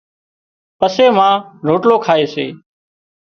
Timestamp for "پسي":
0.79-1.05